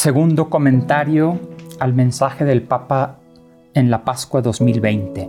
Segundo 0.00 0.48
comentario 0.48 1.40
al 1.80 1.92
mensaje 1.92 2.44
del 2.44 2.62
Papa 2.62 3.16
en 3.74 3.90
la 3.90 4.04
Pascua 4.04 4.40
2020. 4.40 5.28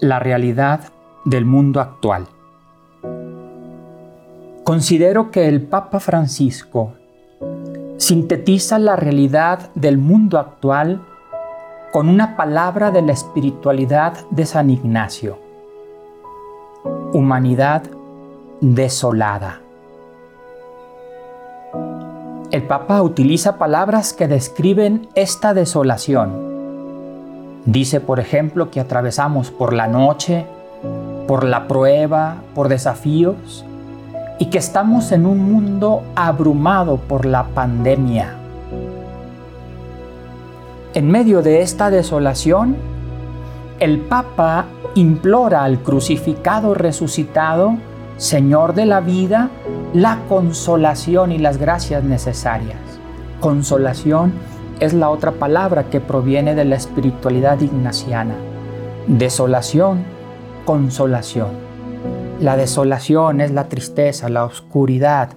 La 0.00 0.18
realidad 0.18 0.80
del 1.26 1.44
mundo 1.44 1.82
actual. 1.82 2.26
Considero 4.64 5.30
que 5.30 5.46
el 5.46 5.60
Papa 5.60 6.00
Francisco 6.00 6.94
sintetiza 7.98 8.78
la 8.78 8.96
realidad 8.96 9.68
del 9.74 9.98
mundo 9.98 10.38
actual 10.38 11.02
con 11.92 12.08
una 12.08 12.34
palabra 12.34 12.92
de 12.92 13.02
la 13.02 13.12
espiritualidad 13.12 14.26
de 14.30 14.46
San 14.46 14.70
Ignacio. 14.70 15.38
Humanidad 17.12 17.82
desolada. 18.62 19.65
El 22.56 22.62
Papa 22.62 23.02
utiliza 23.02 23.58
palabras 23.58 24.14
que 24.14 24.28
describen 24.28 25.10
esta 25.14 25.52
desolación. 25.52 26.32
Dice, 27.66 28.00
por 28.00 28.18
ejemplo, 28.18 28.70
que 28.70 28.80
atravesamos 28.80 29.50
por 29.50 29.74
la 29.74 29.88
noche, 29.88 30.46
por 31.28 31.44
la 31.44 31.68
prueba, 31.68 32.36
por 32.54 32.70
desafíos, 32.70 33.62
y 34.38 34.46
que 34.46 34.56
estamos 34.56 35.12
en 35.12 35.26
un 35.26 35.52
mundo 35.52 36.02
abrumado 36.14 36.96
por 36.96 37.26
la 37.26 37.44
pandemia. 37.48 38.36
En 40.94 41.10
medio 41.10 41.42
de 41.42 41.60
esta 41.60 41.90
desolación, 41.90 42.74
el 43.80 44.00
Papa 44.00 44.64
implora 44.94 45.62
al 45.62 45.80
crucificado 45.80 46.72
resucitado, 46.72 47.76
Señor 48.16 48.72
de 48.72 48.86
la 48.86 49.00
vida, 49.00 49.50
la 49.92 50.20
consolación 50.26 51.32
y 51.32 51.38
las 51.38 51.58
gracias 51.58 52.02
necesarias. 52.02 52.78
Consolación 53.40 54.32
es 54.80 54.94
la 54.94 55.10
otra 55.10 55.32
palabra 55.32 55.90
que 55.90 56.00
proviene 56.00 56.54
de 56.54 56.64
la 56.64 56.76
espiritualidad 56.76 57.60
ignaciana. 57.60 58.34
Desolación, 59.06 60.04
consolación. 60.64 61.48
La 62.40 62.56
desolación 62.56 63.42
es 63.42 63.50
la 63.50 63.68
tristeza, 63.68 64.30
la 64.30 64.46
oscuridad, 64.46 65.30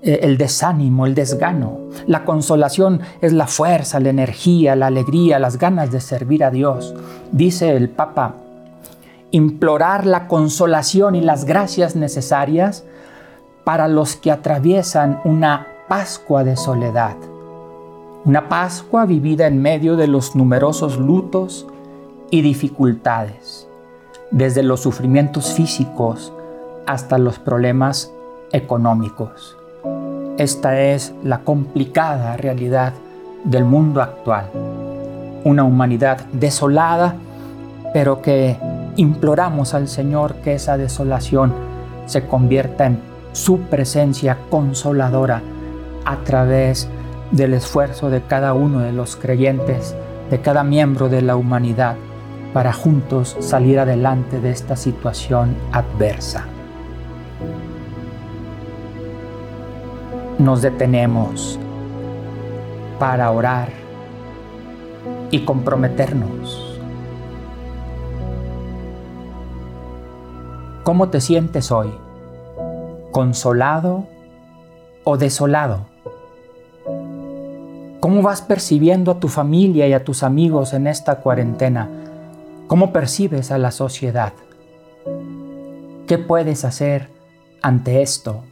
eh, 0.00 0.20
el 0.22 0.38
desánimo, 0.38 1.06
el 1.06 1.16
desgano. 1.16 1.80
La 2.06 2.24
consolación 2.24 3.00
es 3.20 3.32
la 3.32 3.48
fuerza, 3.48 3.98
la 3.98 4.10
energía, 4.10 4.76
la 4.76 4.86
alegría, 4.86 5.40
las 5.40 5.58
ganas 5.58 5.90
de 5.90 6.00
servir 6.00 6.44
a 6.44 6.52
Dios. 6.52 6.94
Dice 7.32 7.76
el 7.76 7.88
Papa, 7.88 8.36
implorar 9.30 10.06
la 10.06 10.26
consolación 10.28 11.14
y 11.14 11.20
las 11.20 11.44
gracias 11.44 11.96
necesarias 11.96 12.84
para 13.64 13.88
los 13.88 14.16
que 14.16 14.30
atraviesan 14.30 15.20
una 15.24 15.66
Pascua 15.88 16.44
de 16.44 16.56
soledad. 16.56 17.16
Una 18.24 18.48
Pascua 18.48 19.06
vivida 19.06 19.46
en 19.46 19.60
medio 19.60 19.96
de 19.96 20.06
los 20.06 20.36
numerosos 20.36 20.98
lutos 20.98 21.66
y 22.30 22.42
dificultades, 22.42 23.66
desde 24.30 24.62
los 24.62 24.80
sufrimientos 24.80 25.52
físicos 25.52 26.32
hasta 26.86 27.18
los 27.18 27.38
problemas 27.38 28.12
económicos. 28.52 29.56
Esta 30.38 30.80
es 30.80 31.12
la 31.24 31.40
complicada 31.40 32.36
realidad 32.36 32.92
del 33.44 33.64
mundo 33.64 34.00
actual. 34.00 34.50
Una 35.44 35.64
humanidad 35.64 36.20
desolada, 36.32 37.16
pero 37.92 38.22
que 38.22 38.56
imploramos 38.96 39.74
al 39.74 39.88
Señor 39.88 40.34
que 40.36 40.54
esa 40.54 40.76
desolación 40.76 41.52
se 42.06 42.26
convierta 42.26 42.86
en 42.86 42.98
su 43.32 43.58
presencia 43.60 44.38
consoladora 44.50 45.42
a 46.04 46.16
través 46.18 46.88
del 47.30 47.54
esfuerzo 47.54 48.10
de 48.10 48.22
cada 48.22 48.54
uno 48.54 48.80
de 48.80 48.92
los 48.92 49.16
creyentes, 49.16 49.94
de 50.30 50.40
cada 50.40 50.64
miembro 50.64 51.08
de 51.08 51.22
la 51.22 51.36
humanidad, 51.36 51.96
para 52.52 52.72
juntos 52.72 53.36
salir 53.40 53.78
adelante 53.78 54.40
de 54.40 54.50
esta 54.50 54.74
situación 54.74 55.54
adversa. 55.70 56.46
nos 60.40 60.62
detenemos 60.62 61.58
para 62.98 63.30
orar 63.30 63.68
y 65.30 65.40
comprometernos. 65.40 66.69
¿Cómo 70.82 71.10
te 71.10 71.20
sientes 71.20 71.70
hoy? 71.72 71.90
¿Consolado 73.12 74.06
o 75.04 75.18
desolado? 75.18 75.86
¿Cómo 78.00 78.22
vas 78.22 78.40
percibiendo 78.40 79.12
a 79.12 79.20
tu 79.20 79.28
familia 79.28 79.86
y 79.86 79.92
a 79.92 80.04
tus 80.04 80.22
amigos 80.22 80.72
en 80.72 80.86
esta 80.86 81.16
cuarentena? 81.16 81.90
¿Cómo 82.66 82.94
percibes 82.94 83.50
a 83.50 83.58
la 83.58 83.72
sociedad? 83.72 84.32
¿Qué 86.06 86.16
puedes 86.16 86.64
hacer 86.64 87.10
ante 87.60 88.00
esto? 88.00 88.42